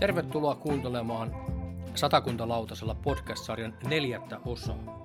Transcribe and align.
Tervetuloa 0.00 0.54
kuuntelemaan 0.54 1.34
Satakuntalautasella 1.94 2.94
podcast-sarjan 2.94 3.76
neljättä 3.88 4.40
osaa. 4.44 5.04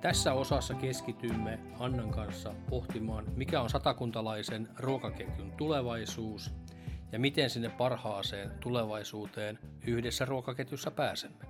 Tässä 0.00 0.32
osassa 0.32 0.74
keskitymme 0.74 1.58
Annan 1.78 2.10
kanssa 2.10 2.54
pohtimaan, 2.70 3.24
mikä 3.36 3.60
on 3.60 3.70
satakuntalaisen 3.70 4.68
ruokaketjun 4.78 5.52
tulevaisuus 5.52 6.54
ja 7.12 7.18
miten 7.18 7.50
sinne 7.50 7.68
parhaaseen 7.68 8.50
tulevaisuuteen 8.60 9.58
yhdessä 9.86 10.24
ruokaketjussa 10.24 10.90
pääsemme. 10.90 11.44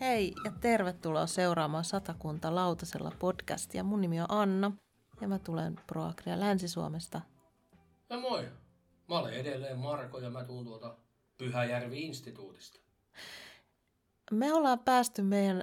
Hei 0.00 0.34
ja 0.44 0.52
tervetuloa 0.60 1.26
seuraamaan 1.26 1.84
Satakunta 1.84 2.54
Lautasella 2.54 3.12
podcastia. 3.18 3.84
Mun 3.84 4.00
nimi 4.00 4.20
on 4.20 4.26
Anna 4.28 4.72
ja 5.20 5.28
mä 5.28 5.38
tulen 5.38 5.80
Proagria 5.86 6.40
Länsi-Suomesta. 6.40 7.20
No 8.10 8.20
moi, 8.20 8.48
mä 9.08 9.18
olen 9.18 9.34
edelleen 9.34 9.78
Marko 9.78 10.18
ja 10.18 10.30
mä 10.30 10.44
tuun 10.44 10.64
tuolta 10.64 10.96
Pyhäjärvi-instituutista. 11.40 12.80
Me 14.30 14.52
ollaan 14.52 14.78
päästy 14.78 15.22
meidän 15.22 15.62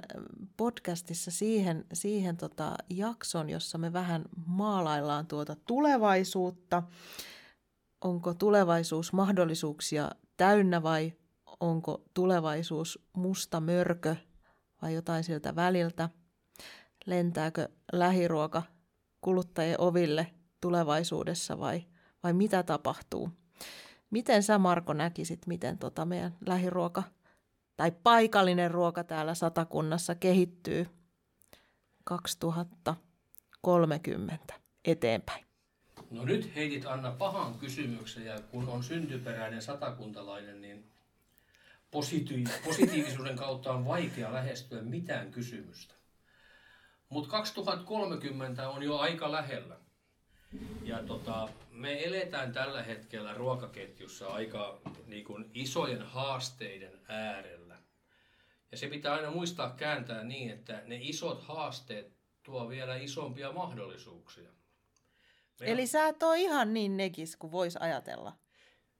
podcastissa 0.56 1.30
siihen, 1.30 1.84
siihen 1.92 2.36
tota 2.36 2.74
jakson, 2.90 3.50
jossa 3.50 3.78
me 3.78 3.92
vähän 3.92 4.24
maalaillaan 4.46 5.26
tuota 5.26 5.56
tulevaisuutta. 5.66 6.82
Onko 8.00 8.34
tulevaisuus 8.34 9.12
mahdollisuuksia 9.12 10.10
täynnä 10.36 10.82
vai 10.82 11.12
onko 11.60 12.02
tulevaisuus 12.14 13.06
musta 13.12 13.60
mörkö 13.60 14.16
vai 14.82 14.94
jotain 14.94 15.24
siltä 15.24 15.56
väliltä? 15.56 16.08
Lentääkö 17.06 17.68
lähiruoka 17.92 18.62
kuluttajien 19.20 19.80
oville 19.80 20.34
tulevaisuudessa 20.60 21.58
vai, 21.58 21.84
vai 22.22 22.32
mitä 22.32 22.62
tapahtuu? 22.62 23.30
Miten 24.10 24.42
sä 24.42 24.58
Marko 24.58 24.92
näkisit, 24.92 25.46
miten 25.46 25.78
tota 25.78 26.04
meidän 26.04 26.36
lähiruoka 26.46 27.02
tai 27.76 27.92
paikallinen 28.02 28.70
ruoka 28.70 29.04
täällä 29.04 29.34
satakunnassa 29.34 30.14
kehittyy 30.14 30.86
2030 32.04 34.54
eteenpäin? 34.84 35.44
No 36.10 36.24
nyt 36.24 36.54
heitit 36.54 36.86
Anna 36.86 37.10
pahan 37.10 37.54
kysymyksen 37.54 38.24
ja 38.24 38.40
kun 38.40 38.68
on 38.68 38.84
syntyperäinen 38.84 39.62
satakuntalainen, 39.62 40.60
niin 40.60 40.90
positiiv- 41.90 42.64
positiivisuuden 42.64 43.36
kautta 43.36 43.72
on 43.72 43.84
vaikea 43.84 44.32
lähestyä 44.32 44.82
mitään 44.82 45.30
kysymystä. 45.30 45.94
Mutta 47.08 47.30
2030 47.30 48.68
on 48.68 48.82
jo 48.82 48.98
aika 48.98 49.32
lähellä. 49.32 49.76
Ja 50.82 51.02
tota, 51.02 51.48
me 51.78 52.04
eletään 52.04 52.52
tällä 52.52 52.82
hetkellä 52.82 53.34
ruokaketjussa 53.34 54.28
aika 54.28 54.80
niin 55.06 55.24
kuin, 55.24 55.50
isojen 55.54 56.02
haasteiden 56.02 57.00
äärellä. 57.08 57.76
Ja 58.70 58.78
se 58.78 58.86
pitää 58.86 59.14
aina 59.14 59.30
muistaa 59.30 59.70
kääntää 59.70 60.24
niin, 60.24 60.50
että 60.50 60.82
ne 60.86 60.98
isot 61.00 61.42
haasteet 61.42 62.12
tuo 62.42 62.68
vielä 62.68 62.96
isompia 62.96 63.52
mahdollisuuksia. 63.52 64.50
Meillä... 65.60 65.72
Eli 65.72 65.86
sä 65.86 66.08
et 66.08 66.22
ole 66.22 66.40
ihan 66.40 66.74
niin 66.74 66.96
negis 66.96 67.36
kuin 67.36 67.52
voisi 67.52 67.78
ajatella. 67.80 68.32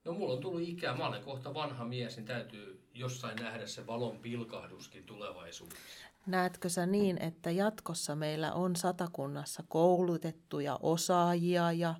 No 0.04 0.12
mulla 0.12 0.34
on 0.34 0.40
tullut 0.40 0.68
ikää, 0.68 0.96
mä 0.96 1.06
olen 1.06 1.22
kohta 1.22 1.54
vanha 1.54 1.84
mies, 1.84 2.16
niin 2.16 2.26
täytyy 2.26 2.88
jossain 2.94 3.36
nähdä 3.36 3.66
se 3.66 3.86
valon 3.86 4.18
pilkahduskin 4.18 5.04
tulevaisuudessa. 5.04 5.82
Näetkö 6.26 6.68
sä 6.68 6.86
niin, 6.86 7.22
että 7.22 7.50
jatkossa 7.50 8.16
meillä 8.16 8.52
on 8.52 8.76
satakunnassa 8.76 9.64
koulutettuja 9.68 10.78
osaajia 10.82 11.72
ja 11.72 11.94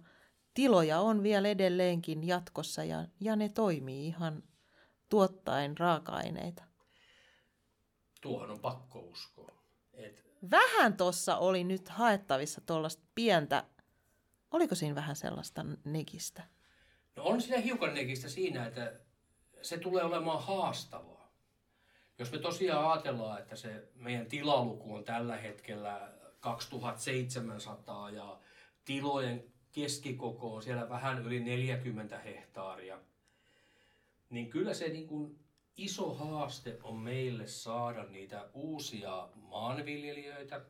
tiloja 0.59 1.01
on 1.01 1.23
vielä 1.23 1.49
edelleenkin 1.49 2.27
jatkossa 2.27 2.85
ja, 2.85 3.05
ja 3.21 3.37
ne 3.37 3.49
toimii 3.49 4.07
ihan 4.07 4.43
tuottaen 5.09 5.79
raaka-aineita? 5.79 6.63
Tuohon 8.21 8.51
on 8.51 8.61
pakko 8.61 8.99
uskoa. 8.99 9.53
Et... 9.93 10.27
Vähän 10.51 10.97
tuossa 10.97 11.37
oli 11.37 11.65
nyt 11.65 11.89
haettavissa 11.89 12.61
tuollaista 12.61 13.03
pientä, 13.15 13.65
oliko 14.51 14.75
siinä 14.75 14.95
vähän 14.95 15.17
sellaista 15.17 15.65
negistä? 15.85 16.43
No 17.17 17.25
on 17.25 17.43
siinä 17.43 17.59
hiukan 17.59 17.95
negistä 17.95 18.29
siinä, 18.29 18.67
että 18.67 18.93
se 19.63 19.79
tulee 19.79 20.05
olemaan 20.05 20.43
haastavaa. 20.43 21.33
Jos 22.19 22.33
me 22.33 22.39
tosiaan 22.39 22.91
ajatellaan, 22.91 23.39
että 23.39 23.57
se 23.57 23.89
meidän 23.95 24.27
tilaluku 24.27 24.95
on 24.95 25.05
tällä 25.05 25.37
hetkellä 25.37 26.13
2700 26.41 28.11
ja 28.11 28.41
tilojen 28.85 29.58
keskikoko 29.73 30.55
on 30.55 30.63
siellä 30.63 30.89
vähän 30.89 31.27
yli 31.27 31.41
40 31.41 32.19
hehtaaria, 32.19 32.99
niin 34.31 34.51
kyllä 34.51 34.75
se 34.75 34.89
niin 34.89 35.07
kuin 35.07 35.39
iso 35.77 36.15
haaste 36.15 36.79
on 36.83 36.97
meille 36.97 37.47
saada 37.47 38.05
niitä 38.05 38.49
uusia 38.55 39.29
maanviljelijöitä. 39.35 40.61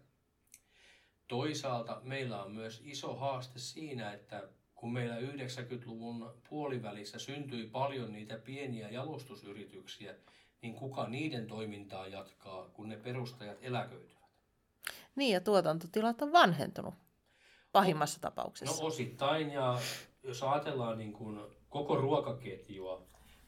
Toisaalta 1.29 2.01
meillä 2.05 2.43
on 2.43 2.53
myös 2.53 2.83
iso 2.85 3.17
haaste 3.17 3.59
siinä, 3.59 4.13
että 4.13 4.49
kun 4.75 4.93
meillä 4.93 5.21
90-luvun 5.21 6.35
puolivälissä 6.49 7.19
syntyi 7.19 7.67
paljon 7.67 8.13
niitä 8.13 8.39
pieniä 8.39 8.91
jalostusyrityksiä, 8.91 10.15
niin 10.63 10.75
kuka 10.75 11.09
niiden 11.09 11.47
toimintaa 11.47 12.07
jatkaa, 12.07 12.69
kun 12.69 12.89
ne 12.89 12.97
perustajat 12.97 13.59
eläköityvät? 13.61 14.19
Niin, 15.17 15.35
ja 15.35 15.41
tuotantotilat 15.41 16.23
on 16.23 16.33
vanhentunut 16.33 16.95
pahimmassa 17.73 18.19
no, 18.19 18.21
tapauksessa. 18.21 18.83
No 18.83 18.87
osittain, 18.87 19.51
ja 19.51 19.79
jos 20.23 20.43
ajatellaan 20.43 20.99
niin 20.99 21.13
kuin 21.13 21.41
koko 21.69 21.97
ruokaketjua, 21.97 23.03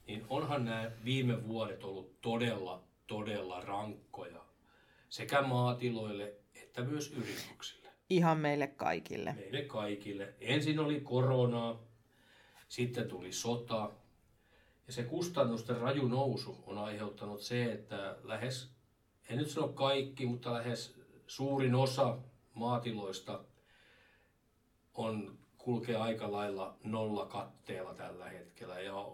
niin 0.06 0.26
onhan 0.28 0.64
nämä 0.64 0.90
viime 1.04 1.48
vuodet 1.48 1.84
ollut 1.84 2.20
todella, 2.20 2.82
todella 3.06 3.60
rankkoja 3.60 4.44
sekä 5.08 5.42
maatiloille 5.42 6.34
että 6.54 6.82
myös 6.82 7.12
yrityksille. 7.12 7.88
Ihan 8.10 8.38
meille 8.38 8.66
kaikille. 8.66 9.32
Meille 9.32 9.62
kaikille. 9.62 10.34
Ensin 10.40 10.78
oli 10.78 11.00
korona, 11.00 11.78
sitten 12.68 13.08
tuli 13.08 13.32
sota. 13.32 13.90
Ja 14.86 14.92
se 14.92 15.02
kustannusten 15.02 15.76
raju 15.76 16.08
nousu 16.08 16.64
on 16.66 16.78
aiheuttanut 16.78 17.40
se, 17.40 17.72
että 17.72 18.16
lähes, 18.22 18.70
en 19.28 19.38
nyt 19.38 19.50
sano 19.50 19.68
kaikki, 19.68 20.26
mutta 20.26 20.52
lähes 20.52 21.00
suurin 21.26 21.74
osa 21.74 22.18
maatiloista 22.54 23.44
on 25.04 25.38
kulkee 25.58 25.96
aika 25.96 26.32
lailla 26.32 26.76
nolla 26.84 27.26
katteella 27.26 27.94
tällä 27.94 28.28
hetkellä. 28.28 28.80
Ja 28.80 29.12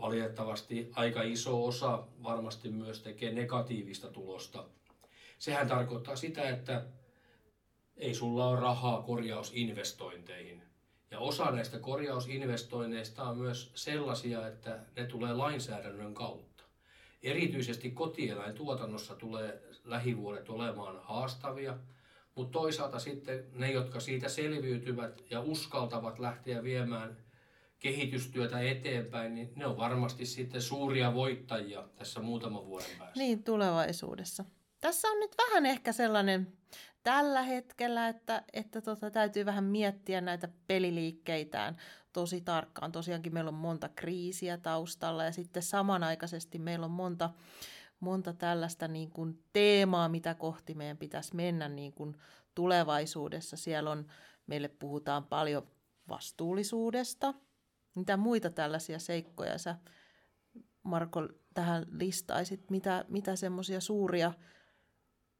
valitettavasti 0.00 0.90
aika 0.94 1.22
iso 1.22 1.66
osa 1.66 2.04
varmasti 2.22 2.68
myös 2.68 3.00
tekee 3.00 3.32
negatiivista 3.32 4.08
tulosta. 4.08 4.64
Sehän 5.38 5.68
tarkoittaa 5.68 6.16
sitä, 6.16 6.48
että 6.48 6.84
ei 7.96 8.14
sulla 8.14 8.48
ole 8.48 8.60
rahaa 8.60 9.02
korjausinvestointeihin. 9.02 10.62
Ja 11.10 11.18
osa 11.18 11.50
näistä 11.50 11.78
korjausinvestoinneista 11.78 13.24
on 13.24 13.36
myös 13.36 13.70
sellaisia, 13.74 14.46
että 14.46 14.78
ne 14.96 15.04
tulee 15.04 15.32
lainsäädännön 15.32 16.14
kautta. 16.14 16.64
Erityisesti 17.22 17.90
kotieläintuotannossa 17.90 19.14
tulee 19.14 19.62
lähivuodet 19.84 20.50
olemaan 20.50 21.00
haastavia, 21.02 21.78
mutta 22.38 22.58
toisaalta 22.58 22.98
sitten 22.98 23.44
ne, 23.52 23.72
jotka 23.72 24.00
siitä 24.00 24.28
selviytyvät 24.28 25.22
ja 25.30 25.40
uskaltavat 25.40 26.18
lähteä 26.18 26.62
viemään 26.62 27.16
kehitystyötä 27.78 28.60
eteenpäin, 28.60 29.34
niin 29.34 29.52
ne 29.56 29.66
on 29.66 29.76
varmasti 29.76 30.26
sitten 30.26 30.62
suuria 30.62 31.14
voittajia 31.14 31.88
tässä 31.96 32.20
muutaman 32.20 32.66
vuoden 32.66 32.90
päästä. 32.98 33.18
Niin, 33.20 33.44
tulevaisuudessa. 33.44 34.44
Tässä 34.80 35.08
on 35.08 35.20
nyt 35.20 35.34
vähän 35.38 35.66
ehkä 35.66 35.92
sellainen 35.92 36.52
tällä 37.02 37.42
hetkellä, 37.42 38.08
että, 38.08 38.42
että 38.52 38.80
tota, 38.80 39.10
täytyy 39.10 39.46
vähän 39.46 39.64
miettiä 39.64 40.20
näitä 40.20 40.48
peliliikkeitään 40.66 41.76
tosi 42.12 42.40
tarkkaan. 42.40 42.92
Tosiaankin 42.92 43.34
meillä 43.34 43.48
on 43.48 43.54
monta 43.54 43.88
kriisiä 43.88 44.58
taustalla 44.58 45.24
ja 45.24 45.32
sitten 45.32 45.62
samanaikaisesti 45.62 46.58
meillä 46.58 46.84
on 46.84 46.90
monta, 46.90 47.30
monta 48.00 48.32
tällaista 48.32 48.88
niin 48.88 49.10
kuin 49.10 49.44
teemaa, 49.52 50.08
mitä 50.08 50.34
kohti 50.34 50.74
meidän 50.74 50.96
pitäisi 50.96 51.36
mennä 51.36 51.68
niin 51.68 51.92
kuin 51.92 52.16
tulevaisuudessa. 52.54 53.56
Siellä 53.56 53.90
on, 53.90 54.06
meille 54.46 54.68
puhutaan 54.68 55.24
paljon 55.24 55.70
vastuullisuudesta. 56.08 57.34
Mitä 57.94 58.16
muita 58.16 58.50
tällaisia 58.50 58.98
seikkoja 58.98 59.58
sä, 59.58 59.76
Marko, 60.82 61.28
tähän 61.54 61.86
listaisit? 61.90 62.70
Mitä, 62.70 63.04
mitä 63.08 63.36
semmoisia 63.36 63.80
suuria 63.80 64.32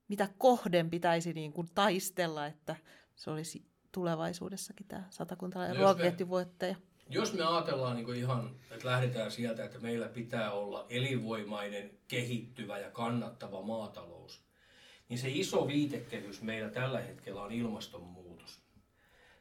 mitä 0.08 0.28
kohden 0.38 0.90
pitäisi 0.90 1.32
niin 1.32 1.52
kuin 1.52 1.69
taistella, 1.75 2.46
että 2.46 2.76
se 3.16 3.31
olisi 3.31 3.66
tulevaisuudessakin 3.93 4.88
tämä 4.88 5.04
satakuntalainen 5.11 5.76
ruokaketjuvoittaja. 5.76 6.76
Jos 7.10 7.32
me 7.32 7.44
ajatellaan 7.44 7.96
niin 7.96 8.14
ihan, 8.14 8.56
että 8.70 8.88
lähdetään 8.88 9.31
sieltä, 9.31 9.64
että 9.64 9.78
meillä 9.78 10.08
pitää 10.08 10.52
olla 10.52 10.87
elinvoimainen, 10.90 11.90
kehittyvä 12.08 12.78
ja 12.78 12.90
kannattava 12.90 13.62
maatalous, 13.62 14.40
niin 15.08 15.19
se 15.19 15.28
iso 15.28 15.66
viitekehys 15.66 16.43
meillä 16.43 16.70
tällä 16.70 17.00
hetkellä 17.00 17.43
on 17.43 17.52
ilmastonmuutos. 17.52 18.58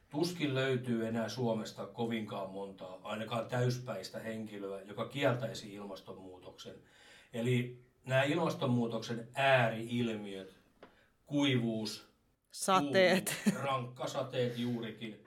tuskin 0.10 0.54
löytyy 0.56 1.08
enää 1.08 1.30
Suomesta 1.30 1.86
kovinkaan 1.86 2.50
montaa, 2.50 3.00
ainakaan 3.04 3.46
täyspäistä 3.46 4.20
henkilöä, 4.20 4.82
joka 4.82 5.08
kieltäisi 5.08 5.74
ilmastonmuutoksen. 5.74 6.76
Eli 7.34 7.82
nämä 8.06 8.24
ilmastonmuutoksen 8.24 9.28
ääriilmiöt, 9.34 10.58
kuivuus, 11.26 12.08
Sateet. 12.52 13.36
Rankkasateet 13.62 14.58
juurikin. 14.58 15.27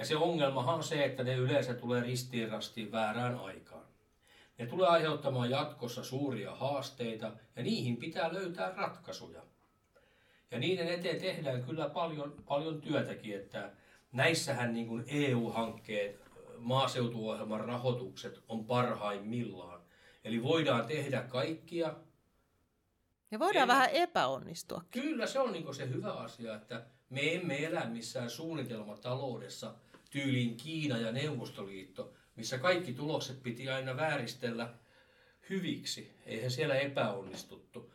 Ja 0.00 0.06
se 0.06 0.16
ongelmahan 0.16 0.74
on 0.74 0.84
se, 0.84 1.04
että 1.04 1.24
ne 1.24 1.34
yleensä 1.34 1.74
tulee 1.74 2.02
ristiin 2.02 2.92
väärään 2.92 3.40
aikaan. 3.40 3.84
Ne 4.58 4.66
tulee 4.66 4.88
aiheuttamaan 4.88 5.50
jatkossa 5.50 6.04
suuria 6.04 6.54
haasteita 6.54 7.32
ja 7.56 7.62
niihin 7.62 7.96
pitää 7.96 8.34
löytää 8.34 8.72
ratkaisuja. 8.76 9.42
Ja 10.50 10.58
niiden 10.58 10.88
eteen 10.88 11.20
tehdään 11.20 11.62
kyllä 11.62 11.88
paljon, 11.88 12.34
paljon 12.48 12.80
työtäkin, 12.80 13.36
että 13.36 13.70
näissähän 14.12 14.72
niin 14.72 14.86
kuin 14.86 15.04
EU-hankkeet, 15.06 16.20
maaseutuohjelman 16.58 17.60
rahoitukset 17.60 18.42
on 18.48 18.64
parhaimmillaan. 18.64 19.80
Eli 20.24 20.42
voidaan 20.42 20.86
tehdä 20.86 21.22
kaikkia. 21.22 21.94
Ja 23.30 23.38
voidaan 23.38 23.70
Ei, 23.70 23.74
vähän 23.74 23.90
epäonnistua. 23.90 24.84
Kyllä 24.90 25.26
se 25.26 25.38
on 25.38 25.52
niin 25.52 25.74
se 25.74 25.88
hyvä 25.88 26.12
asia, 26.12 26.54
että 26.54 26.86
me 27.10 27.34
emme 27.34 27.64
elä 27.64 27.84
missään 27.84 28.30
suunnitelmataloudessa 28.30 29.74
tyyliin 30.10 30.56
Kiina 30.56 30.98
ja 30.98 31.12
Neuvostoliitto, 31.12 32.12
missä 32.36 32.58
kaikki 32.58 32.92
tulokset 32.92 33.42
piti 33.42 33.68
aina 33.68 33.96
vääristellä 33.96 34.74
hyviksi. 35.50 36.12
Eihän 36.26 36.50
siellä 36.50 36.74
epäonnistuttu. 36.74 37.92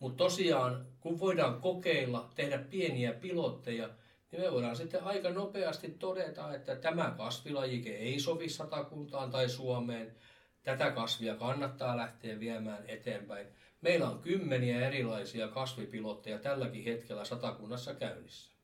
Mutta 0.00 0.24
tosiaan, 0.24 0.86
kun 1.00 1.20
voidaan 1.20 1.60
kokeilla, 1.60 2.30
tehdä 2.34 2.58
pieniä 2.58 3.12
pilotteja, 3.12 3.90
niin 4.32 4.42
me 4.42 4.52
voidaan 4.52 4.76
sitten 4.76 5.02
aika 5.02 5.30
nopeasti 5.30 5.90
todeta, 5.90 6.54
että 6.54 6.76
tämä 6.76 7.14
kasvilajike 7.16 7.96
ei 7.96 8.20
sovi 8.20 8.48
satakuntaan 8.48 9.30
tai 9.30 9.48
Suomeen. 9.48 10.14
Tätä 10.62 10.90
kasvia 10.90 11.34
kannattaa 11.34 11.96
lähteä 11.96 12.40
viemään 12.40 12.84
eteenpäin. 12.88 13.46
Meillä 13.80 14.08
on 14.08 14.18
kymmeniä 14.18 14.88
erilaisia 14.88 15.48
kasvipilotteja 15.48 16.38
tälläkin 16.38 16.84
hetkellä 16.84 17.24
satakunnassa 17.24 17.94
käynnissä. 17.94 18.57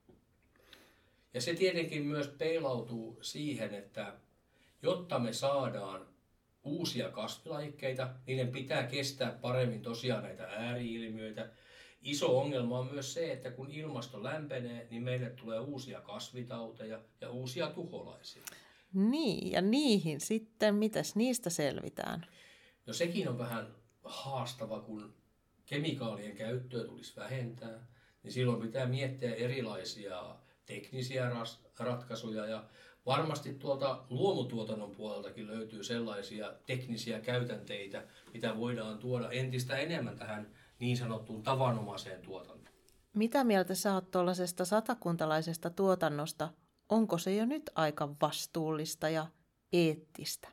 Ja 1.34 1.40
se 1.40 1.54
tietenkin 1.54 2.06
myös 2.06 2.28
peilautuu 2.28 3.18
siihen, 3.22 3.74
että 3.74 4.14
jotta 4.82 5.18
me 5.18 5.32
saadaan 5.32 6.06
uusia 6.64 7.10
kasvilajikkeita, 7.10 8.10
niiden 8.26 8.48
pitää 8.48 8.86
kestää 8.86 9.38
paremmin 9.40 9.82
tosiaan 9.82 10.22
näitä 10.22 10.44
ääriilmiöitä. 10.44 11.50
Iso 12.02 12.40
ongelma 12.40 12.78
on 12.78 12.92
myös 12.92 13.14
se, 13.14 13.32
että 13.32 13.50
kun 13.50 13.70
ilmasto 13.70 14.22
lämpenee, 14.22 14.86
niin 14.90 15.02
meille 15.02 15.30
tulee 15.30 15.58
uusia 15.58 16.00
kasvitauteja 16.00 17.00
ja 17.20 17.30
uusia 17.30 17.70
tuholaisia. 17.70 18.42
Niin, 18.92 19.52
ja 19.52 19.60
niihin 19.60 20.20
sitten, 20.20 20.74
mitäs 20.74 21.16
niistä 21.16 21.50
selvitään? 21.50 22.26
No 22.86 22.92
sekin 22.92 23.28
on 23.28 23.38
vähän 23.38 23.74
haastava, 24.04 24.80
kun 24.80 25.14
kemikaalien 25.66 26.36
käyttöä 26.36 26.84
tulisi 26.84 27.16
vähentää, 27.16 27.86
niin 28.22 28.32
silloin 28.32 28.62
pitää 28.62 28.86
miettiä 28.86 29.34
erilaisia 29.34 30.36
teknisiä 30.66 31.30
ratkaisuja 31.78 32.46
ja 32.46 32.64
Varmasti 33.06 33.54
tuolta 33.54 34.04
luomutuotannon 34.10 34.90
puoleltakin 34.90 35.46
löytyy 35.46 35.84
sellaisia 35.84 36.52
teknisiä 36.66 37.20
käytänteitä, 37.20 38.04
mitä 38.34 38.56
voidaan 38.56 38.98
tuoda 38.98 39.30
entistä 39.30 39.76
enemmän 39.76 40.18
tähän 40.18 40.50
niin 40.78 40.96
sanottuun 40.96 41.42
tavanomaiseen 41.42 42.22
tuotantoon. 42.22 42.74
Mitä 43.14 43.44
mieltä 43.44 43.74
sä 43.74 43.94
oot 43.94 44.10
tuollaisesta 44.10 44.64
satakuntalaisesta 44.64 45.70
tuotannosta? 45.70 46.48
Onko 46.88 47.18
se 47.18 47.34
jo 47.34 47.44
nyt 47.44 47.70
aika 47.74 48.08
vastuullista 48.22 49.08
ja 49.08 49.26
eettistä? 49.72 50.48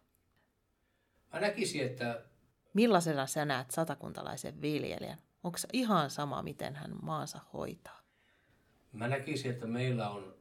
Mä 1.34 1.40
näkisin, 1.40 1.86
että... 1.86 2.22
Millaisena 2.74 3.28
sä 3.28 3.46
näet 3.46 3.72
satakuntalaisen 3.72 4.62
viljelijän? 4.62 5.18
Onko 5.44 5.58
se 5.58 5.68
ihan 5.74 6.10
sama, 6.10 6.44
miten 6.44 6.76
hän 6.76 6.96
maansa 7.02 7.40
hoitaa? 7.54 8.01
Mä 8.94 9.08
näkisin, 9.08 9.52
että 9.52 9.68
meillä 9.68 10.10
on 10.10 10.36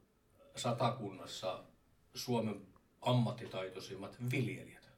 satakunnassa 0.56 1.64
Suomen 2.14 2.60
ammattitaitoisimmat 3.00 4.16
viljelijät. 4.32 4.90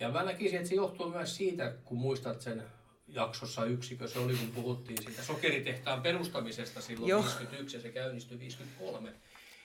Ja 0.00 0.08
mä 0.08 0.22
näkisin, 0.22 0.56
että 0.56 0.68
se 0.68 0.74
johtuu 0.74 1.10
myös 1.10 1.36
siitä, 1.36 1.74
kun 1.84 1.98
muistat 1.98 2.40
sen 2.40 2.62
jaksossa 3.08 3.64
yksikö, 3.64 4.08
se 4.08 4.18
oli 4.18 4.36
kun 4.36 4.50
puhuttiin 4.62 5.02
siitä 5.02 5.22
sokeritehtaan 5.22 6.02
perustamisesta 6.02 6.80
silloin 6.80 7.10
Joo. 7.10 7.22
51 7.22 7.76
ja 7.76 7.82
se 7.82 7.88
käynnistyi 7.88 8.38
53. 8.38 9.12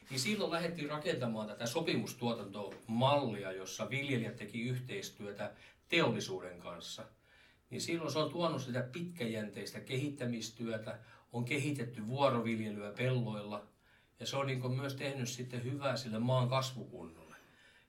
Niin 0.09 0.19
silloin 0.19 0.51
lähdettiin 0.51 0.89
rakentamaan 0.89 1.47
tätä 1.47 1.65
sopimustuotantomallia, 1.65 3.51
jossa 3.51 3.89
viljelijät 3.89 4.35
teki 4.35 4.61
yhteistyötä 4.61 5.51
teollisuuden 5.89 6.59
kanssa. 6.59 7.05
Niin 7.69 7.81
silloin 7.81 8.11
se 8.11 8.19
on 8.19 8.31
tuonut 8.31 8.61
sitä 8.61 8.81
pitkäjänteistä 8.81 9.79
kehittämistyötä, 9.79 10.99
on 11.31 11.45
kehitetty 11.45 12.07
vuoroviljelyä 12.07 12.91
pelloilla, 12.91 13.67
ja 14.19 14.25
se 14.25 14.37
on 14.37 14.47
niin 14.47 14.71
myös 14.71 14.95
tehnyt 14.95 15.29
sitten 15.29 15.63
hyvää 15.63 15.97
sille 15.97 16.19
maan 16.19 16.49
kasvukunnolle. 16.49 17.35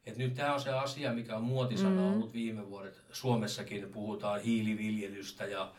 Et 0.07 0.17
nyt 0.17 0.35
tämä 0.35 0.55
on 0.55 0.61
se 0.61 0.71
asia, 0.71 1.13
mikä 1.13 1.37
on 1.37 1.43
muotisana 1.43 2.01
mm. 2.01 2.13
ollut 2.13 2.33
viime 2.33 2.69
vuodet. 2.69 3.03
Suomessakin 3.13 3.93
puhutaan 3.93 4.41
hiiliviljelystä 4.41 5.47
ja 5.47 5.73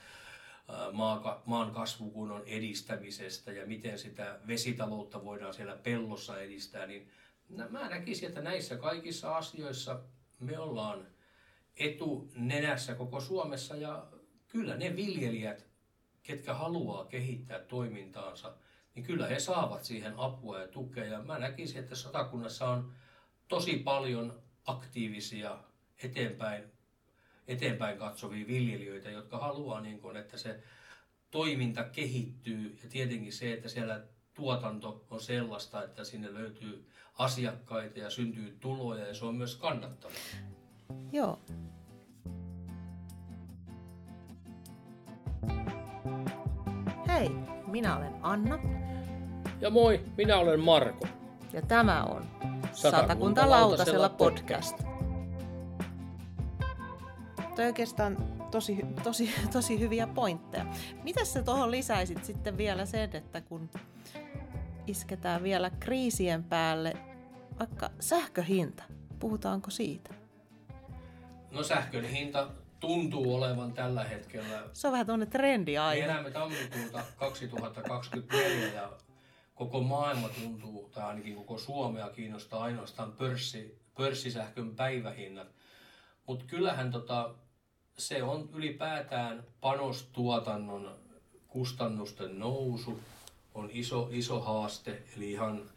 maan 1.45 1.71
kasvukunnon 1.71 2.43
edistämisestä 2.45 3.51
ja 3.51 3.65
miten 3.65 3.99
sitä 3.99 4.39
vesitaloutta 4.47 5.25
voidaan 5.25 5.53
siellä 5.53 5.75
pellossa 5.75 6.39
edistää, 6.39 6.85
niin 6.85 7.09
mä 7.69 7.89
näkisin, 7.89 8.27
että 8.27 8.41
näissä 8.41 8.75
kaikissa 8.75 9.37
asioissa 9.37 9.99
me 10.39 10.59
ollaan 10.59 11.07
etunenässä 11.75 12.95
koko 12.95 13.21
Suomessa 13.21 13.75
ja 13.75 14.07
kyllä 14.47 14.77
ne 14.77 14.95
viljelijät, 14.95 15.65
ketkä 16.23 16.53
haluaa 16.53 17.05
kehittää 17.05 17.59
toimintaansa, 17.59 18.53
niin 18.95 19.05
kyllä 19.05 19.27
he 19.27 19.39
saavat 19.39 19.83
siihen 19.83 20.13
apua 20.17 20.59
ja 20.59 20.67
tukea. 20.67 21.05
Ja 21.05 21.21
mä 21.21 21.39
näkisin, 21.39 21.79
että 21.79 21.95
satakunnassa 21.95 22.69
on 22.69 22.93
tosi 23.47 23.77
paljon 23.77 24.41
aktiivisia 24.65 25.57
eteenpäin, 26.03 26.63
eteenpäin 27.47 27.97
katsovia 27.97 28.47
viljelijöitä, 28.47 29.09
jotka 29.09 29.37
haluaa, 29.37 29.81
niin 29.81 29.99
kun, 29.99 30.17
että 30.17 30.37
se 30.37 30.63
toiminta 31.31 31.83
kehittyy 31.83 32.79
ja 32.83 32.89
tietenkin 32.89 33.33
se, 33.33 33.53
että 33.53 33.69
siellä 33.69 34.03
tuotanto 34.33 35.05
on 35.09 35.21
sellaista, 35.21 35.83
että 35.83 36.03
sinne 36.03 36.33
löytyy 36.33 36.89
asiakkaita 37.17 37.99
ja 37.99 38.09
syntyy 38.09 38.57
tuloja 38.59 39.07
ja 39.07 39.13
se 39.13 39.25
on 39.25 39.35
myös 39.35 39.55
kannattavaa. 39.55 40.17
Joo. 41.11 41.39
Minä 47.73 47.97
olen 47.97 48.13
Anna. 48.21 48.59
Ja 49.61 49.69
moi, 49.69 50.05
minä 50.17 50.37
olen 50.37 50.59
Marko. 50.59 51.07
Ja 51.53 51.61
tämä 51.61 52.03
on 52.03 52.25
Satakunta 52.73 53.49
Lautasella 53.49 54.09
podcast. 54.09 54.83
Toi 57.55 57.65
oikeastaan 57.65 58.17
tosi, 58.51 58.79
tosi, 59.03 59.33
tosi 59.53 59.79
hyviä 59.79 60.07
pointteja. 60.07 60.65
Mitä 61.03 61.25
sä 61.25 61.43
tuohon 61.43 61.71
lisäisit 61.71 62.25
sitten 62.25 62.57
vielä 62.57 62.85
sen, 62.85 63.09
että 63.13 63.41
kun 63.41 63.69
isketään 64.87 65.43
vielä 65.43 65.69
kriisien 65.69 66.43
päälle 66.43 66.93
vaikka 67.59 67.89
sähköhinta, 67.99 68.83
puhutaanko 69.19 69.69
siitä? 69.69 70.13
No 71.51 71.63
sähkön 71.63 72.03
hinta 72.05 72.47
tuntuu 72.83 73.35
olevan 73.35 73.73
tällä 73.73 74.03
hetkellä. 74.03 74.63
Se 74.73 74.87
on 74.87 74.91
vähän 74.91 75.05
tuonne 75.05 75.25
trendi 75.25 75.77
aina. 75.77 76.05
Me 76.05 76.13
elämme 76.13 76.31
tammikuuta 76.31 77.03
2024 77.17 78.73
ja 78.73 78.89
koko 79.55 79.81
maailma 79.81 80.29
tuntuu, 80.29 80.89
tai 80.93 81.03
ainakin 81.03 81.35
koko 81.35 81.57
Suomea 81.57 82.09
kiinnostaa 82.09 82.63
ainoastaan 82.63 83.11
pörssi, 83.11 83.79
pörssisähkön 83.97 84.75
päivähinnat. 84.75 85.47
Mutta 86.27 86.45
kyllähän 86.45 86.91
tota, 86.91 87.35
se 87.97 88.23
on 88.23 88.49
ylipäätään 88.53 89.43
panostuotannon 89.61 90.99
kustannusten 91.47 92.39
nousu 92.39 92.99
on 93.53 93.69
iso, 93.73 94.09
iso 94.11 94.39
haaste, 94.39 95.03
eli 95.17 95.31
ihan 95.31 95.69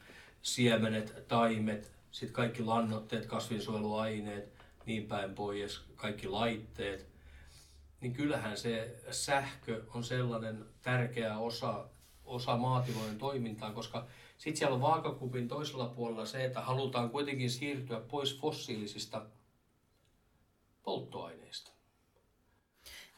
siemenet, 0.42 1.28
taimet, 1.28 1.92
sitten 2.10 2.34
kaikki 2.34 2.62
lannoitteet, 2.62 3.26
kasvinsuojeluaineet, 3.26 4.55
niin 4.86 5.06
päin 5.06 5.34
pois, 5.34 5.80
kaikki 5.94 6.28
laitteet, 6.28 7.06
niin 8.00 8.12
kyllähän 8.12 8.56
se 8.56 9.00
sähkö 9.10 9.84
on 9.94 10.04
sellainen 10.04 10.64
tärkeä 10.82 11.38
osa, 11.38 11.88
osa 12.24 12.56
maatilojen 12.56 13.18
toimintaa, 13.18 13.72
koska 13.72 14.06
sitten 14.38 14.56
siellä 14.58 14.74
on 14.74 14.80
vaakakupin 14.80 15.48
toisella 15.48 15.88
puolella 15.88 16.26
se, 16.26 16.44
että 16.44 16.60
halutaan 16.60 17.10
kuitenkin 17.10 17.50
siirtyä 17.50 18.00
pois 18.00 18.40
fossiilisista 18.40 19.26
polttoaineista. 20.82 21.72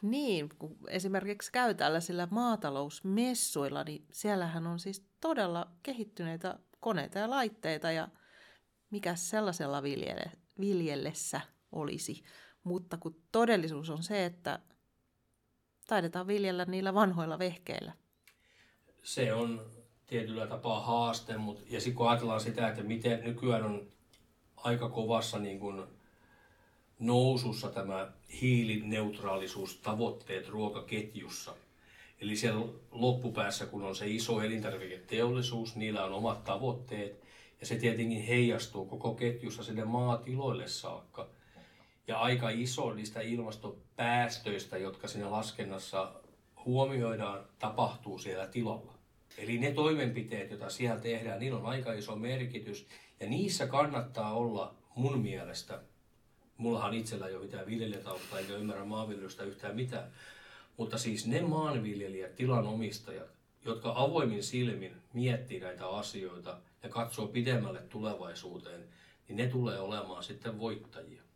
Niin, 0.03 0.49
kun 0.59 0.77
esimerkiksi 0.89 1.53
käy 1.53 1.75
tällaisilla 1.75 2.29
maatalousmessuilla, 2.31 3.85
niin 3.85 4.05
siellähän 4.13 4.67
on 4.67 4.79
siis 4.79 5.07
todella 5.21 5.71
kehittyneitä 5.83 6.59
koneita 6.81 7.19
ja 7.19 7.31
laitteita 7.31 7.93
ja 7.93 8.09
mikä 8.91 9.17
sellaisella 9.17 9.83
viljelle, 9.83 10.33
viljellessä 10.61 11.41
olisi. 11.73 12.23
Mutta 12.65 12.97
kun 12.97 13.17
todellisuus 13.33 13.91
on 13.91 14.03
se, 14.03 14.25
että 14.25 14.59
taidetaan 15.87 16.27
viljellä 16.27 16.65
niillä 16.65 16.95
vanhoilla 16.95 17.39
vehkeillä. 17.39 17.93
Se 19.03 19.33
on 19.33 19.67
tietyllä 20.07 20.47
tapaa 20.47 20.81
haaste, 20.81 21.37
mutta 21.37 21.63
ja 21.71 21.81
sitten 21.81 21.97
kun 21.97 22.11
ajatellaan 22.11 22.41
sitä, 22.41 22.69
että 22.69 22.83
miten 22.83 23.25
nykyään 23.25 23.65
on 23.65 23.89
aika 24.57 24.89
kovassa 24.89 25.39
niin 25.39 25.61
kuin 25.61 25.85
nousussa 26.99 27.69
tämä 27.69 28.13
hiilineutraalisuustavoitteet 28.41 30.49
ruokaketjussa. 30.49 31.55
Eli 32.21 32.37
siellä 32.37 32.67
loppupäässä, 32.91 33.67
kun 33.67 33.85
on 33.85 33.97
se 33.97 34.09
iso 34.09 34.41
elintarviketeollisuus, 34.41 35.77
niillä 35.77 36.05
on 36.05 36.13
omat 36.13 36.45
tavoitteet, 36.45 37.25
ja 37.61 37.67
se 37.67 37.77
tietenkin 37.77 38.23
heijastuu 38.23 38.87
koko 38.87 39.15
ketjussa 39.15 39.65
sinne 39.65 39.85
maatiloille 39.85 40.69
saakka. 40.69 41.29
Ja 42.09 42.19
aika 42.19 42.50
iso 42.50 42.95
niistä 42.95 43.21
ilmastopäästöistä, 43.21 44.79
jotka 44.79 45.09
siinä 45.09 45.31
laskennassa 45.31 46.12
huomioidaan, 46.65 47.45
tapahtuu 47.59 48.19
siellä 48.19 48.47
tilalla. 48.47 48.95
Eli 49.38 49.59
ne 49.59 49.73
toimenpiteet, 49.73 50.50
joita 50.50 50.71
siellä 50.71 51.00
tehdään, 51.00 51.41
niillä 51.41 51.59
on 51.59 51.67
aika 51.67 51.93
iso 51.93 52.17
merkitys. 52.17 52.87
Ja 53.21 53.29
niissä 53.29 53.67
kannattaa 53.67 54.35
olla 54.35 54.75
mun 54.95 55.19
mielestä, 55.19 55.81
mullahan 56.57 56.95
itsellä 56.95 57.27
ei 57.27 57.35
ole 57.35 57.45
mitään 57.45 57.67
viljelijätausta 57.67 58.38
eikä 58.38 58.53
ymmärrä 58.53 58.85
maanviljelystä 58.85 59.45
yhtään 59.45 59.77
mitään, 59.77 60.11
mutta 60.77 60.99
siis 60.99 61.27
ne 61.27 61.41
maanviljelijät, 61.41 62.35
tilanomistajat, 62.35 63.31
jotka 63.65 63.93
avoimin 63.97 64.43
silmin 64.43 64.97
miettii 65.12 65.61
näitä 65.61 65.88
asioita 65.88 66.59
ja 66.83 66.88
katsoo 66.88 67.27
pidemmälle 67.27 67.81
tulevaisuuteen, 67.81 68.85
niin 69.29 69.37
ne 69.37 69.47
tulee 69.47 69.81
olemaan 69.81 70.25
sitten 70.25 70.59
voittajia. 70.59 71.27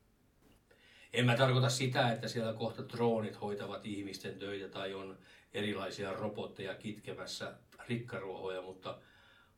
En 1.12 1.26
mä 1.26 1.36
tarkoita 1.36 1.68
sitä, 1.68 2.12
että 2.12 2.28
siellä 2.28 2.52
kohta 2.52 2.88
droonit 2.88 3.40
hoitavat 3.40 3.86
ihmisten 3.86 4.38
töitä 4.38 4.68
tai 4.68 4.94
on 4.94 5.18
erilaisia 5.54 6.12
robotteja 6.12 6.74
kitkemässä 6.74 7.52
rikkaruohoja, 7.88 8.62
mutta 8.62 8.98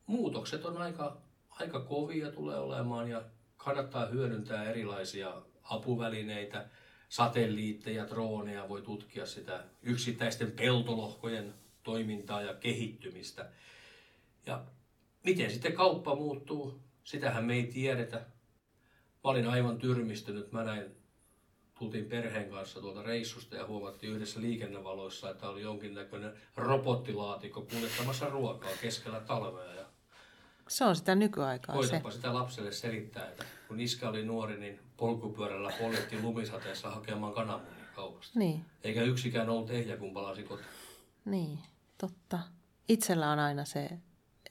muutokset 0.06 0.64
on 0.64 0.76
aika, 0.76 1.16
aika 1.50 1.80
kovia 1.80 2.32
tulee 2.32 2.58
olemaan 2.58 3.10
ja 3.10 3.22
kannattaa 3.56 4.06
hyödyntää 4.06 4.64
erilaisia 4.64 5.42
apuvälineitä, 5.62 6.66
satelliitteja, 7.08 8.08
droneja, 8.08 8.68
voi 8.68 8.82
tutkia 8.82 9.26
sitä 9.26 9.64
yksittäisten 9.82 10.50
peltolohkojen 10.52 11.54
toimintaa 11.82 12.42
ja 12.42 12.54
kehittymistä. 12.54 13.50
Ja 14.46 14.64
miten 15.22 15.50
sitten 15.50 15.72
kauppa 15.72 16.14
muuttuu, 16.14 16.80
sitähän 17.04 17.44
me 17.44 17.54
ei 17.54 17.66
tiedetä. 17.66 18.16
Mä 18.16 19.30
olin 19.30 19.48
aivan 19.48 19.78
tyrmistynyt. 19.78 20.52
Mä 20.52 20.64
näin 20.64 21.03
tultiin 21.78 22.04
perheen 22.04 22.50
kanssa 22.50 22.80
tuolta 22.80 23.02
reissusta 23.02 23.56
ja 23.56 23.66
huomattiin 23.66 24.12
yhdessä 24.12 24.40
liikennevaloissa, 24.40 25.30
että 25.30 25.48
oli 25.48 25.62
jonkinnäköinen 25.62 26.32
robottilaatikko 26.56 27.62
kuljettamassa 27.62 28.28
ruokaa 28.28 28.70
keskellä 28.82 29.20
talvea. 29.20 29.74
Ja 29.74 29.84
se 30.68 30.84
on 30.84 30.96
sitä 30.96 31.14
nykyaikaa 31.14 31.74
Koitapa 31.74 32.10
se. 32.10 32.16
sitä 32.16 32.34
lapselle 32.34 32.72
selittää, 32.72 33.28
että 33.28 33.44
kun 33.68 33.80
iskä 33.80 34.08
oli 34.08 34.24
nuori, 34.24 34.58
niin 34.60 34.80
polkupyörällä 34.96 35.72
poljettiin 35.78 36.22
lumisateessa 36.22 36.90
hakemaan 36.90 37.32
kananmunia 37.32 37.84
kaupasta. 37.94 38.38
Niin. 38.38 38.64
Eikä 38.84 39.02
yksikään 39.02 39.50
ollut 39.50 39.70
ehjä, 39.70 39.96
kun 39.96 40.14
palasi 40.14 40.42
kotiin. 40.42 40.68
Niin, 41.24 41.58
totta. 41.98 42.38
Itsellä 42.88 43.30
on 43.30 43.38
aina 43.38 43.64
se 43.64 43.90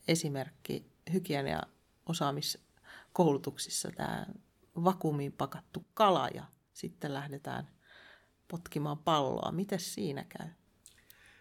esimerkki 0.08 0.86
hygienia 1.14 1.62
osaamiskoulutuksissa 2.06 3.92
tämä 3.92 4.26
vakuumiin 4.84 5.32
pakattu 5.32 5.86
kala 5.94 6.28
ja 6.34 6.44
sitten 6.74 7.14
lähdetään 7.14 7.68
potkimaan 8.48 8.98
palloa. 8.98 9.52
Miten 9.52 9.80
siinä 9.80 10.26
käy? 10.38 10.48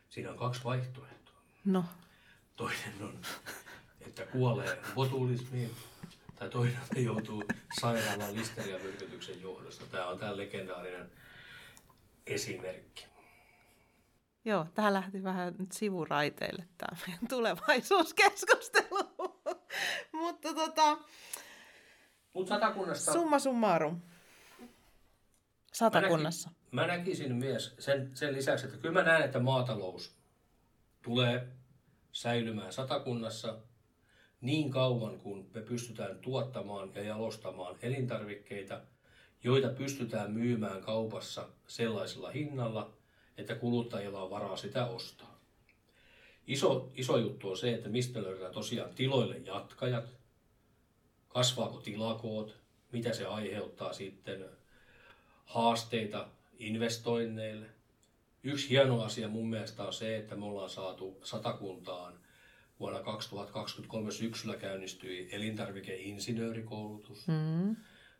Siinä 0.09 0.31
on 0.31 0.39
kaksi 0.39 0.65
vaihtoehtoa. 0.65 1.37
No. 1.65 1.85
Toinen 2.57 3.03
on, 3.03 3.21
että 4.01 4.27
kuolee 4.27 4.83
botulismiin, 4.95 5.71
tai 6.37 6.51
toinen 6.51 6.79
joutuu 6.97 7.45
sairaalaan 7.81 8.37
listeriamyrkytyksen 8.37 9.43
johdosta. 9.43 9.87
Tämä 9.87 10.07
on 10.07 10.19
tämä 10.19 10.37
legendaarinen 10.37 11.11
esimerkki. 12.27 13.07
Joo, 14.45 14.67
tähän 14.75 14.93
lähti 14.93 15.23
vähän 15.23 15.55
nyt 15.59 15.73
sivuraiteille 15.73 16.69
tämä 16.79 16.97
meidän 17.07 17.29
tulevaisuuskeskustelu. 17.29 19.43
Mutta 20.23 20.55
tota... 20.55 20.99
Mut 22.33 22.49
satakunnasta... 22.49 23.13
Summa 23.13 23.39
summarum. 23.39 24.01
Satakunnassa. 25.73 26.51
Mä, 26.51 26.55
näki, 26.55 26.93
mä 26.93 26.99
näkisin 26.99 27.35
myös 27.35 27.75
sen, 27.79 28.11
sen 28.15 28.35
lisäksi, 28.35 28.67
että 28.67 28.79
kyllä 28.79 28.95
mä 28.95 29.03
näen, 29.03 29.25
että 29.25 29.41
maatalous 29.41 30.17
tulee 31.03 31.49
säilymään 32.13 32.73
satakunnassa 32.73 33.59
niin 34.41 34.71
kauan, 34.71 35.19
kun 35.19 35.51
me 35.55 35.61
pystytään 35.61 36.19
tuottamaan 36.19 36.93
ja 36.95 37.03
jalostamaan 37.03 37.77
elintarvikkeita, 37.83 38.81
joita 39.45 39.69
pystytään 39.69 40.33
myymään 40.33 40.81
kaupassa 40.81 41.49
sellaisella 41.67 42.31
hinnalla, 42.31 42.93
että 43.37 43.55
kuluttajilla 43.55 44.23
on 44.23 44.31
varaa 44.31 44.57
sitä 44.57 44.87
ostaa. 44.87 45.41
Iso, 46.47 46.91
iso 46.95 47.19
juttu 47.19 47.51
on 47.51 47.57
se, 47.57 47.75
että 47.75 47.89
mistä 47.89 48.23
löydetään 48.23 48.53
tosiaan 48.53 48.95
tiloille 48.95 49.39
jatkajat, 49.39 50.05
kasvaako 51.29 51.81
tilakoot, 51.81 52.57
mitä 52.93 53.13
se 53.13 53.27
aiheuttaa 53.27 53.93
sitten 53.93 54.45
haasteita 55.53 56.29
investoinneille. 56.59 57.67
Yksi 58.43 58.71
hieno 58.71 59.03
asia 59.03 59.29
mun 59.29 59.51
mielestä 59.51 59.83
on 59.83 59.93
se, 59.93 60.17
että 60.17 60.37
me 60.37 60.45
ollaan 60.45 60.71
saatu 60.71 61.19
satakuntaan 61.23 62.15
vuonna 62.81 63.01
2023 63.01 64.11
syksyllä 64.11 64.57
käynnistyi 64.57 65.29
elintarvikeinsinöörikoulutus. 65.33 67.27
Mm. 67.29 67.77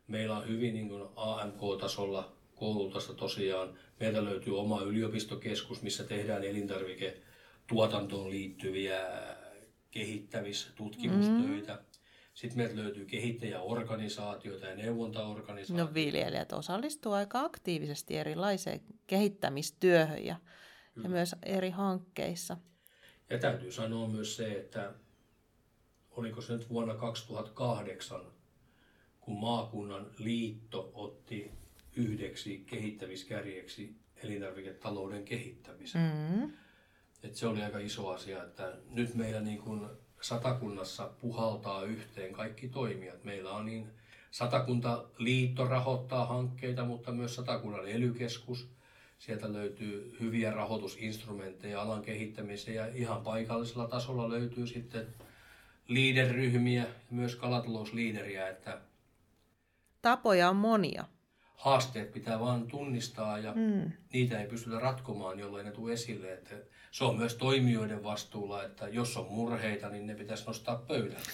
Meillä 0.07 0.37
on 0.37 0.47
hyvin 0.47 0.73
niin 0.73 0.89
kuin 0.89 1.03
AMK-tasolla 1.15 2.33
koulutusta 2.55 3.13
tosiaan. 3.13 3.77
Meiltä 3.99 4.25
löytyy 4.25 4.59
oma 4.59 4.81
yliopistokeskus, 4.81 5.81
missä 5.81 6.03
tehdään 6.03 6.43
elintarviketuotantoon 6.43 8.29
liittyviä 8.29 8.99
kehittämistutkimustöitä. 9.91 11.73
Mm. 11.73 11.92
Sitten 12.33 12.57
meiltä 12.57 12.75
löytyy 12.75 13.05
kehittäjäorganisaatioita 13.05 14.65
ja 14.65 14.75
neuvontaorganisaatioita. 14.75 15.89
No 15.89 15.93
viljelijät 15.93 16.53
osallistuu 16.53 17.11
aika 17.11 17.39
aktiivisesti 17.39 18.17
erilaiseen 18.17 18.81
kehittämistyöhön 19.07 20.25
ja, 20.25 20.35
ja 21.03 21.09
myös 21.09 21.35
eri 21.43 21.69
hankkeissa. 21.69 22.57
Ja 23.29 23.37
täytyy 23.37 23.71
sanoa 23.71 24.07
myös 24.07 24.35
se, 24.35 24.51
että 24.51 24.93
oliko 26.11 26.41
se 26.41 26.53
nyt 26.53 26.69
vuonna 26.69 26.95
2008, 26.95 28.21
kun 29.21 29.39
maakunnan 29.39 30.11
liitto 30.17 30.91
otti 30.93 31.51
yhdeksi 31.95 32.63
kehittämiskärjeksi 32.65 33.95
elintarviketalouden 34.23 35.25
kehittämisen. 35.25 36.01
Mm-hmm. 36.01 36.53
Et 37.23 37.35
se 37.35 37.47
oli 37.47 37.63
aika 37.63 37.79
iso 37.79 38.09
asia, 38.09 38.43
että 38.43 38.77
nyt 38.89 39.15
meillä 39.15 39.41
niin 39.41 39.59
kun 39.59 40.02
satakunnassa 40.23 41.09
puhaltaa 41.21 41.83
yhteen 41.83 42.33
kaikki 42.33 42.67
toimijat. 42.67 43.23
Meillä 43.23 43.51
on 43.51 43.65
niin 43.65 43.87
Satakuntaliitto 44.31 45.67
rahoittaa 45.67 46.25
hankkeita, 46.25 46.85
mutta 46.85 47.11
myös 47.11 47.35
Satakunnan 47.35 47.87
elykeskus. 47.87 48.69
Sieltä 49.19 49.53
löytyy 49.53 50.17
hyviä 50.19 50.51
rahoitusinstrumentteja 50.51 51.81
alan 51.81 52.01
kehittämiseen 52.01 52.75
ja 52.75 52.87
ihan 52.93 53.21
paikallisella 53.21 53.87
tasolla 53.87 54.29
löytyy 54.29 54.67
sitten 54.67 55.07
liiderryhmiä 55.87 56.81
ja 56.81 56.87
myös 57.11 57.35
kalatalousliideriä, 57.35 58.49
että 58.49 58.81
Tapoja 60.01 60.49
on 60.49 60.55
monia. 60.55 61.05
Haasteet 61.53 62.11
pitää 62.11 62.39
vain 62.39 62.67
tunnistaa 62.67 63.39
ja 63.39 63.53
mm. 63.55 63.91
niitä 64.13 64.39
ei 64.39 64.47
pystytä 64.47 64.79
ratkomaan, 64.79 65.39
jollei 65.39 65.63
ne 65.63 65.71
tule 65.71 65.93
esille. 65.93 66.33
Että 66.33 66.55
se 66.91 67.03
on 67.03 67.17
myös 67.17 67.35
toimijoiden 67.35 68.03
vastuulla, 68.03 68.63
että 68.63 68.87
jos 68.87 69.17
on 69.17 69.27
murheita, 69.31 69.89
niin 69.89 70.07
ne 70.07 70.15
pitäisi 70.15 70.45
nostaa 70.45 70.75
pöydälle. 70.75 71.27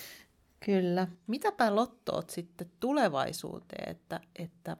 Kyllä. 0.65 1.07
Mitäpä 1.27 1.75
lottoot 1.75 2.29
sitten 2.29 2.71
tulevaisuuteen, 2.79 3.89
että, 3.89 4.19
että 4.39 4.77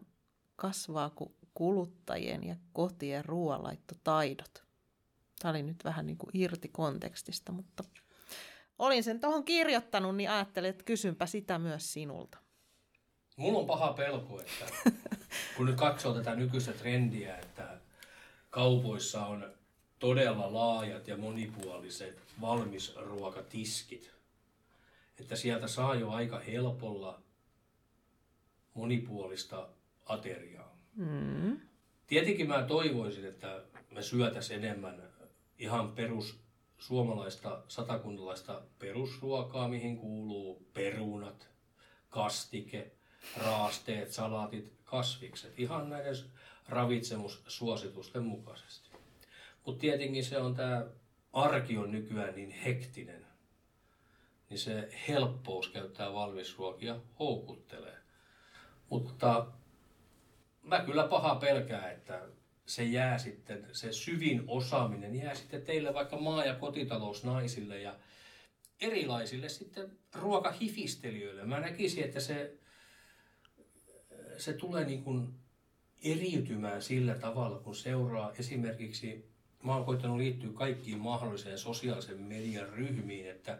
kasvaako 0.56 1.32
kuluttajien 1.54 2.44
ja 2.44 2.56
kotien 2.74 3.26
ruoanlaittotaidot? 3.26 4.64
Tämä 5.40 5.50
oli 5.50 5.64
nyt 5.64 5.84
vähän 5.84 6.06
niin 6.06 6.18
kuin 6.18 6.30
irti 6.34 6.68
kontekstista, 6.68 7.52
mutta 7.52 7.84
olin 8.80 9.04
sen 9.04 9.20
tuohon 9.20 9.46
kirjoittanut, 9.46 10.16
niin 10.16 10.30
ajattelin, 10.30 10.70
että 10.70 10.84
kysynpä 10.84 11.26
sitä 11.26 11.60
myös 11.60 11.94
sinulta. 11.94 12.38
Mulla 13.38 13.60
on 13.60 13.66
paha 13.66 13.94
pelko, 13.94 14.42
että 14.42 14.66
kun 15.58 15.66
nyt 15.66 15.76
katsoo 15.76 16.14
tätä 16.14 16.36
nykyistä 16.36 16.74
trendiä, 16.74 17.38
että 17.38 17.78
kaupoissa 18.50 19.26
on 19.26 19.54
todella 20.00 20.54
laajat 20.54 21.08
ja 21.08 21.18
monipuoliset 21.18 22.20
valmisruokatiskit. 22.42 24.12
että 25.20 25.36
sieltä 25.36 25.68
saa 25.68 25.96
jo 25.96 26.12
aika 26.12 26.40
helpolla 26.40 27.22
monipuolista 28.74 29.70
ateriaa. 30.06 30.78
Mm. 30.96 31.60
Tietenkin 32.08 32.48
mä 32.48 32.64
toivoisin, 32.64 33.26
että 33.26 33.62
me 33.92 34.02
syötäisiin 34.02 34.64
enemmän 34.64 35.04
ihan 35.60 35.92
perus 35.92 36.40
suomalaista 36.78 37.64
satakuntalaista 37.68 38.62
perusruokaa, 38.80 39.68
mihin 39.68 39.98
kuuluu 39.98 40.68
perunat, 40.74 41.48
kastike, 42.10 42.92
raasteet, 43.38 44.12
salaatit, 44.12 44.74
kasvikset, 44.84 45.60
ihan 45.60 45.90
näiden 45.90 46.16
ravitsemussuositusten 46.70 48.24
mukaisesti. 48.24 48.90
Mutta 49.66 49.82
tietenkin 49.82 50.26
se 50.26 50.38
on 50.38 50.56
tämä 50.56 50.86
arki 51.34 51.78
on 51.78 51.92
nykyään 51.92 52.36
niin 52.36 52.52
hektinen, 52.52 53.26
niin 54.50 54.60
se 54.60 54.90
helppous 55.08 55.68
käyttää 55.68 56.14
valmisruokia 56.14 57.00
houkuttelee. 57.20 57.98
Mutta 58.90 59.48
mä 60.62 60.80
kyllä 60.80 61.08
paha 61.08 61.36
pelkää, 61.36 61.92
että 61.92 62.22
se 62.66 62.84
jää 62.84 63.18
sitten, 63.18 63.68
se 63.72 63.94
syvin 63.94 64.44
osaaminen 64.48 65.16
jää 65.16 65.36
sitten 65.36 65.62
teille 65.62 65.94
vaikka 65.94 66.18
maa- 66.18 66.46
ja 66.46 66.56
kotitalousnaisille 66.56 67.82
ja 67.82 67.96
erilaisille 68.82 69.50
sitten 69.50 69.98
ruokahifistelijöille. 70.14 71.46
Mä 71.46 71.60
näkisin, 71.60 72.04
että 72.04 72.20
se, 72.20 72.54
se 74.40 74.54
tulee 74.54 74.86
niin 74.86 75.04
kuin 75.04 75.34
eriytymään 76.04 76.82
sillä 76.82 77.16
tavalla, 77.16 77.60
kun 77.60 77.76
seuraa 77.76 78.32
esimerkiksi, 78.40 79.30
mä 79.64 79.76
oon 79.76 79.86
koittanut 79.86 80.18
liittyä 80.18 80.50
kaikkiin 80.54 81.00
mahdolliseen 81.00 81.60
sosiaalisen 81.60 82.22
median 82.22 82.70
ryhmiin, 82.70 83.30
että 83.30 83.60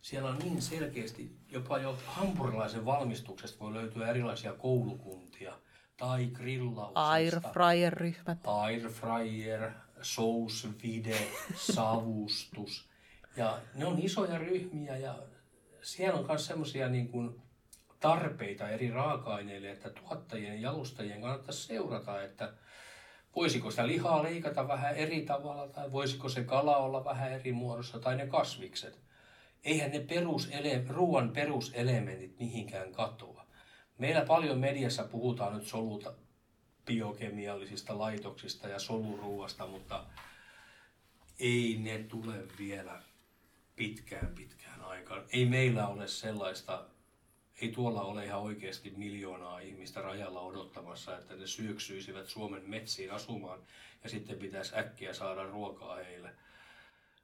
siellä 0.00 0.28
on 0.28 0.38
niin 0.38 0.62
selkeästi, 0.62 1.36
jopa 1.50 1.78
jo 1.78 1.98
hampurilaisen 2.06 2.84
valmistuksesta 2.84 3.60
voi 3.60 3.72
löytyä 3.72 4.10
erilaisia 4.10 4.52
koulukuntia– 4.52 5.58
tai 6.02 6.26
grillauksesta. 6.26 7.10
Airfryer-ryhmät. 7.10 8.38
Airfryer, 8.44 9.70
sauce 10.02 10.68
vide, 10.82 11.16
savustus. 11.56 12.88
Ja 13.36 13.58
ne 13.74 13.86
on 13.86 13.98
isoja 13.98 14.38
ryhmiä 14.38 14.96
ja 14.96 15.18
siellä 15.82 16.18
on 16.18 16.26
myös 16.26 16.46
semmoisia 16.46 16.88
niin 16.88 17.08
kuin 17.08 17.41
tarpeita 18.02 18.68
eri 18.68 18.90
raaka-aineille, 18.90 19.70
että 19.70 19.90
tuottajien 19.90 20.54
ja 20.54 20.60
jalostajien 20.60 21.20
kannattaisi 21.20 21.66
seurata, 21.66 22.22
että 22.22 22.52
voisiko 23.36 23.70
sitä 23.70 23.86
lihaa 23.86 24.22
leikata 24.22 24.68
vähän 24.68 24.96
eri 24.96 25.22
tavalla 25.22 25.68
tai 25.68 25.92
voisiko 25.92 26.28
se 26.28 26.44
kala 26.44 26.76
olla 26.76 27.04
vähän 27.04 27.32
eri 27.32 27.52
muodossa 27.52 27.98
tai 27.98 28.16
ne 28.16 28.26
kasvikset. 28.26 29.00
Eihän 29.64 29.90
ne 29.90 29.98
perusele- 29.98 30.88
ruoan 30.88 31.30
peruselementit 31.30 32.38
mihinkään 32.38 32.92
katoa. 32.92 33.46
Meillä 33.98 34.20
paljon 34.20 34.58
mediassa 34.58 35.04
puhutaan 35.04 35.54
nyt 35.54 35.66
soluta 35.66 36.14
biokemiallisista 36.86 37.98
laitoksista 37.98 38.68
ja 38.68 38.78
soluruuasta, 38.78 39.66
mutta 39.66 40.04
ei 41.38 41.78
ne 41.82 41.98
tule 41.98 42.34
vielä 42.58 43.02
pitkään 43.76 44.34
pitkään 44.34 44.80
aikaan. 44.84 45.24
Ei 45.32 45.46
meillä 45.46 45.88
ole 45.88 46.08
sellaista, 46.08 46.84
ei 47.62 47.72
tuolla 47.72 48.02
ole 48.02 48.24
ihan 48.24 48.40
oikeasti 48.40 48.92
miljoonaa 48.96 49.60
ihmistä 49.60 50.02
rajalla 50.02 50.40
odottamassa, 50.40 51.18
että 51.18 51.36
ne 51.36 51.46
syöksyisivät 51.46 52.28
Suomen 52.28 52.62
metsiin 52.66 53.12
asumaan 53.12 53.60
ja 54.04 54.10
sitten 54.10 54.38
pitäisi 54.38 54.76
äkkiä 54.76 55.14
saada 55.14 55.44
ruokaa 55.44 55.96
heille. 55.96 56.30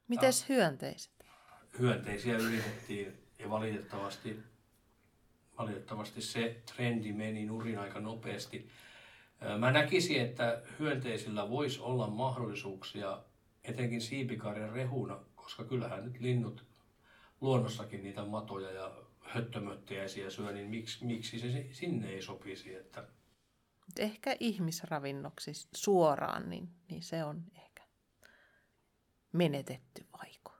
Mites 0.07 0.49
hyönteiset? 0.49 1.11
Hyönteisiä 1.79 2.37
yritettiin 2.37 3.13
ja 3.39 3.49
valitettavasti 3.49 4.39
valitettavasti 5.57 6.21
se 6.21 6.61
trendi 6.75 7.13
meni 7.13 7.45
nurin 7.45 7.79
aika 7.79 7.99
nopeasti. 7.99 8.69
Mä 9.57 9.71
näkisin, 9.71 10.21
että 10.21 10.61
hyönteisillä 10.79 11.49
voisi 11.49 11.79
olla 11.79 12.07
mahdollisuuksia 12.07 13.21
etenkin 13.63 14.01
siipikarjan 14.01 14.69
rehuna, 14.69 15.19
koska 15.35 15.63
kyllähän 15.63 16.05
nyt 16.05 16.19
linnut 16.19 16.65
luonnossakin 17.41 18.03
niitä 18.03 18.25
matoja 18.25 18.71
ja 18.71 18.91
höttömöttiäisiä 19.29 20.29
syö, 20.29 20.51
niin 20.51 20.69
miksi, 20.69 21.05
miksi 21.05 21.39
se 21.39 21.67
sinne 21.71 22.09
ei 22.09 22.21
sopisi? 22.21 22.75
Että... 22.75 23.03
Ehkä 23.99 24.35
ihmisravinnoksi 24.39 25.51
suoraan, 25.75 26.49
niin, 26.49 26.69
niin 26.89 27.03
se 27.03 27.23
on 27.23 27.43
ehkä 27.55 27.83
menetetty 29.33 30.05
vaiko? 30.19 30.51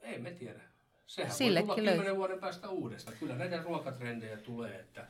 Ei 0.00 0.18
me 0.18 0.30
tiedä. 0.30 0.60
Sehän 1.06 1.32
Sillekin 1.32 1.68
voi 1.68 1.76
tulla 1.76 1.90
kymmenen 1.90 2.16
vuoden 2.16 2.38
päästä 2.38 2.68
uudestaan. 2.68 3.16
Kyllä 3.16 3.34
näitä 3.34 3.62
ruokatrendejä 3.62 4.36
tulee. 4.36 4.80
Että... 4.80 5.08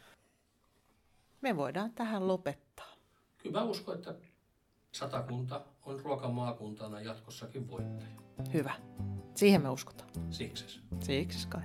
Me 1.41 1.57
voidaan 1.57 1.93
tähän 1.93 2.29
lopettaa. 2.29 2.97
Kyllä 3.39 3.59
mä 3.59 3.65
uskon, 3.65 3.95
että 3.95 4.15
satakunta 4.93 5.65
on 5.83 6.01
ruokamaakuntana 6.01 7.01
jatkossakin 7.01 7.69
voittaja. 7.69 8.11
Hyvä. 8.53 8.75
Siihen 9.35 9.63
me 9.63 9.69
uskotaan. 9.69 10.11
Siksi. 10.31 10.81
Siksi 11.01 11.49
kai. 11.49 11.63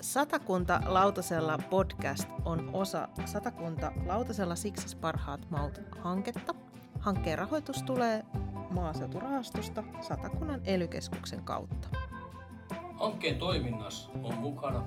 Satakunta 0.00 0.80
lautasella 0.86 1.58
podcast 1.70 2.28
on 2.44 2.70
osa 2.72 3.08
Satakunta 3.24 3.92
lautasella 4.06 4.56
siksi 4.56 4.96
parhaat 4.96 5.50
maut 5.50 5.80
hanketta. 6.00 6.54
Hankkeen 7.00 7.38
rahoitus 7.38 7.82
tulee 7.82 8.24
maaseuturahastosta 8.70 9.84
Satakunnan 10.00 10.60
elykeskuksen 10.64 11.42
kautta. 11.44 11.88
Hankkeen 12.94 13.38
toiminnassa 13.38 14.10
on 14.22 14.34
mukana 14.34 14.84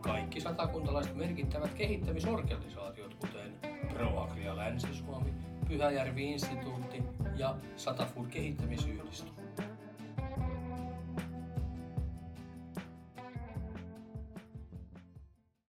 kaikki 0.00 0.40
satakuntalaiset 0.40 1.16
merkittävät 1.16 1.74
kehittämisorganisaatiot, 1.74 3.14
kuten 3.14 3.58
ProAgria 3.94 4.56
Länsi-Suomi, 4.56 5.34
Pyhäjärvi-instituutti 5.68 7.02
ja 7.36 7.56
Satafood 7.76 8.26
kehittämisyhdistys. 8.26 9.43